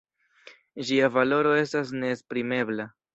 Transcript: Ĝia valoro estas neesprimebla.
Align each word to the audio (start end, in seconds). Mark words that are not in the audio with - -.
Ĝia 0.87 1.09
valoro 1.17 1.51
estas 1.65 1.91
neesprimebla. 2.05 2.89